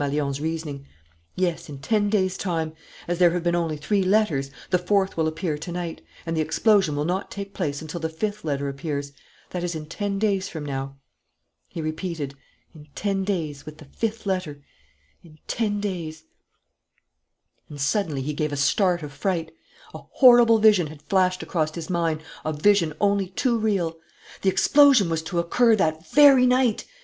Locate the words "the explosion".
6.35-6.95, 24.41-25.11